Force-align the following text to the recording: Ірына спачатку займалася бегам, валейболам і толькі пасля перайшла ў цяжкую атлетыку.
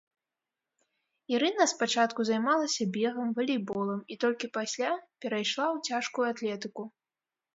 Ірына 1.33 1.63
спачатку 1.73 2.25
займалася 2.29 2.87
бегам, 2.95 3.27
валейболам 3.39 4.01
і 4.15 4.19
толькі 4.25 4.51
пасля 4.57 4.89
перайшла 5.25 5.65
ў 5.75 5.91
цяжкую 5.91 6.25
атлетыку. 6.33 6.81